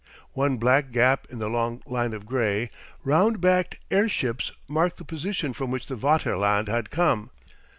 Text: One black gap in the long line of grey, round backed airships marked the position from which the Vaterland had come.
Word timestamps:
One 0.33 0.57
black 0.57 0.91
gap 0.91 1.27
in 1.29 1.37
the 1.37 1.47
long 1.47 1.83
line 1.85 2.13
of 2.13 2.25
grey, 2.25 2.71
round 3.03 3.39
backed 3.39 3.79
airships 3.91 4.51
marked 4.67 4.97
the 4.97 5.05
position 5.05 5.53
from 5.53 5.69
which 5.69 5.85
the 5.85 5.95
Vaterland 5.95 6.69
had 6.69 6.89
come. 6.89 7.29